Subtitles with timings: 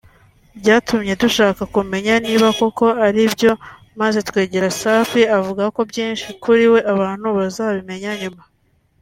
[0.59, 3.51] Byatumye dushaka kumenya niba koko ari byo
[3.99, 8.41] maze twegera Safi avuga ko byinshi kuri we abantu bazabimenya nyuma